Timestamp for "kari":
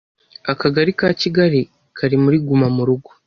1.97-2.15